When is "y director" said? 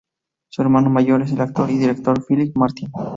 1.69-2.25